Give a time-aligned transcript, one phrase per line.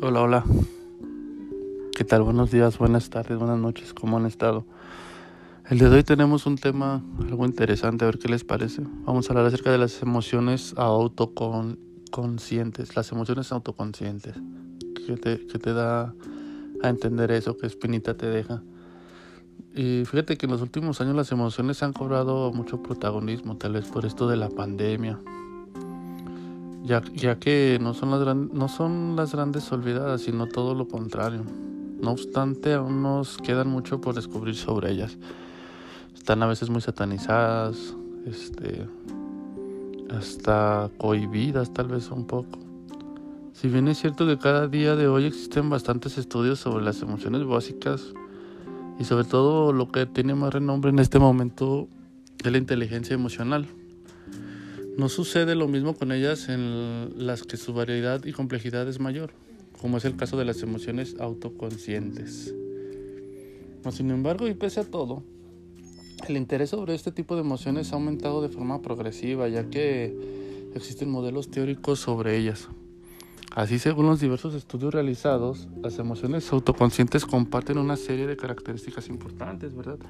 [0.00, 0.44] Hola, hola.
[1.96, 2.22] ¿Qué tal?
[2.22, 3.92] Buenos días, buenas tardes, buenas noches.
[3.92, 4.64] ¿Cómo han estado?
[5.68, 8.82] El día de hoy tenemos un tema algo interesante, a ver qué les parece.
[9.04, 14.36] Vamos a hablar acerca de las emociones autoconscientes, las emociones autoconscientes.
[15.04, 16.14] ¿Qué te, qué te da
[16.80, 17.56] a entender eso?
[17.56, 18.62] ¿Qué espinita te deja?
[19.74, 23.88] Y fíjate que en los últimos años las emociones han cobrado mucho protagonismo, tal vez
[23.88, 25.18] por esto de la pandemia
[26.88, 31.42] ya, ya que no son, las no son las grandes olvidadas, sino todo lo contrario.
[32.00, 35.18] No obstante, aún nos quedan mucho por descubrir sobre ellas.
[36.14, 38.86] Están a veces muy satanizadas, este,
[40.10, 42.58] hasta cohibidas tal vez un poco.
[43.52, 47.44] Si bien es cierto que cada día de hoy existen bastantes estudios sobre las emociones
[47.44, 48.14] básicas
[48.98, 51.88] y sobre todo lo que tiene más renombre en este momento
[52.38, 53.66] es la inteligencia emocional.
[54.98, 59.30] No sucede lo mismo con ellas en las que su variedad y complejidad es mayor,
[59.80, 62.52] como es el caso de las emociones autoconscientes.
[63.92, 65.22] sin embargo, y pese a todo,
[66.26, 70.16] el interés sobre este tipo de emociones ha aumentado de forma progresiva, ya que
[70.74, 72.66] existen modelos teóricos sobre ellas.
[73.54, 79.76] Así, según los diversos estudios realizados, las emociones autoconscientes comparten una serie de características importantes,
[79.76, 80.00] ¿verdad?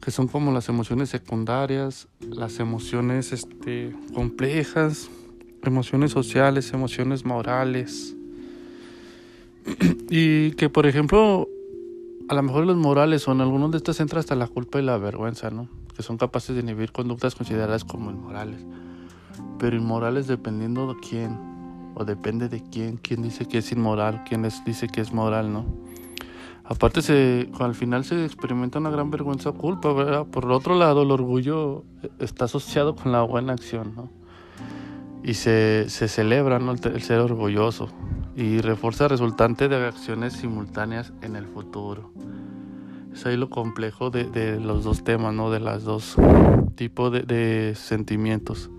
[0.00, 5.10] Que son como las emociones secundarias, las emociones este, complejas,
[5.62, 8.14] emociones sociales, emociones morales.
[10.08, 11.48] y que, por ejemplo,
[12.28, 14.98] a lo mejor los morales en algunos de estos entra hasta la culpa y la
[14.98, 15.68] vergüenza, ¿no?
[15.96, 18.64] Que son capaces de inhibir conductas consideradas como inmorales.
[19.58, 21.38] Pero inmorales dependiendo de quién,
[21.94, 25.52] o depende de quién, quién dice que es inmoral, quién les dice que es moral,
[25.52, 25.66] ¿no?
[26.70, 30.26] Aparte, se, al final se experimenta una gran vergüenza o culpa, ¿verdad?
[30.26, 31.84] Por otro lado, el orgullo
[32.18, 34.10] está asociado con la buena acción, ¿no?
[35.24, 36.72] Y se, se celebra ¿no?
[36.72, 37.88] el, ser orgulloso
[38.36, 42.12] y refuerza resultante de acciones simultáneas en el futuro.
[43.14, 45.50] Es ahí lo complejo de, de los dos temas, ¿no?
[45.50, 46.16] De los dos
[46.74, 48.70] tipos de sentimientos.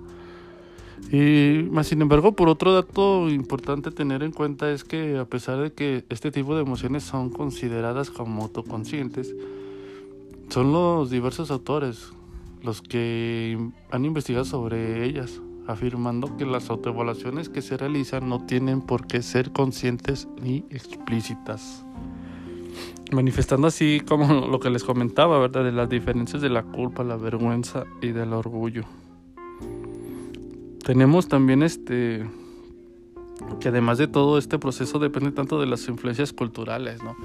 [1.11, 5.59] Y más sin embargo, por otro dato importante tener en cuenta es que a pesar
[5.59, 9.35] de que este tipo de emociones son consideradas como autoconscientes,
[10.49, 12.13] son los diversos autores
[12.63, 13.57] los que
[13.89, 19.21] han investigado sobre ellas, afirmando que las autoevaluaciones que se realizan no tienen por qué
[19.21, 21.85] ser conscientes ni explícitas.
[23.11, 25.63] Manifestando así como lo que les comentaba, ¿verdad?
[25.63, 28.83] De las diferencias de la culpa, la vergüenza y del orgullo.
[30.89, 32.27] Tenemos también este
[33.59, 37.15] que además de todo este proceso depende tanto de las influencias culturales, ¿no?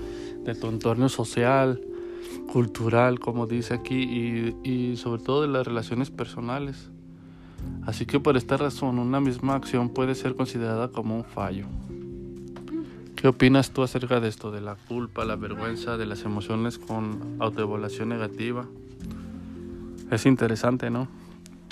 [0.44, 1.80] De tu entorno social,
[2.52, 6.90] cultural, como dice aquí, y, y sobre todo de las relaciones personales.
[7.86, 11.64] Así que por esta razón una misma acción puede ser considerada como un fallo.
[13.16, 17.36] ¿Qué opinas tú acerca de esto, de la culpa, la vergüenza, de las emociones con
[17.38, 18.66] autoevaluación negativa?
[20.10, 21.23] Es interesante, ¿no?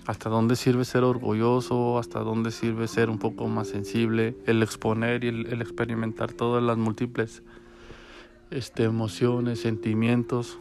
[0.06, 5.24] Hasta dónde sirve ser orgulloso, hasta dónde sirve ser un poco más sensible, el exponer
[5.24, 7.42] y el, experimentar todas las múltiples
[8.50, 10.58] este, emociones, sentimientos.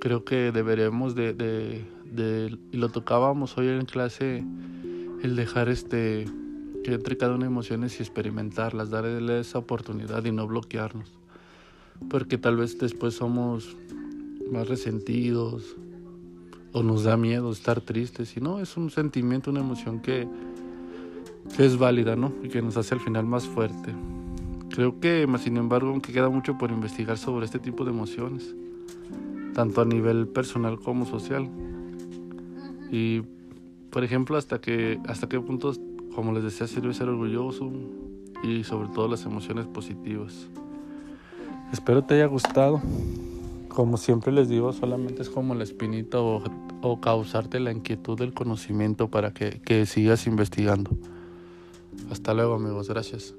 [0.00, 4.44] Creo que deberemos de, de, de, y lo tocábamos hoy en clase,
[5.22, 6.26] el dejar este,
[6.84, 11.10] que entre cada una emociones y experimentarlas, darle esa oportunidad y no bloquearnos.
[12.10, 13.74] Porque tal vez después somos
[14.52, 15.76] más resentidos,
[16.74, 20.28] o nos da miedo estar tristes, sino es un sentimiento, una emoción que,
[21.56, 22.32] es válida, ¿no?
[22.42, 23.94] Y que nos hace al final más fuerte.
[24.70, 28.56] Creo que, sin embargo, aunque queda mucho por investigar sobre este tipo de emociones,
[29.54, 31.48] tanto a nivel personal como social.
[32.90, 33.22] Y,
[33.90, 35.72] por ejemplo, hasta que hasta qué punto,
[36.12, 37.70] como les decía, sirve ser orgulloso
[38.42, 40.48] y sobre todo las emociones positivas.
[41.72, 42.82] Espero te haya gustado.
[43.68, 46.42] Como siempre les digo, solamente es como la espinita o,
[46.86, 50.90] o causarte la inquietud del conocimiento para que, que sigas investigando.
[52.10, 53.34] Hasta luego amigos, gracias.